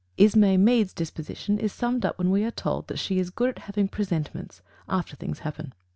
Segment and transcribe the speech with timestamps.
[0.17, 3.59] Ismay Meade's disposition is summed up when we are told that she is "good at
[3.59, 5.73] having presentiments after things happen."